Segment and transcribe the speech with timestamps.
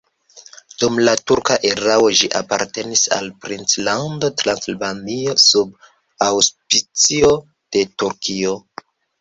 [0.83, 5.79] Dum la turka erao ĝi apartenis al Princlando Transilvanio sub
[6.31, 7.33] aŭspicio
[7.77, 8.59] de Turkio.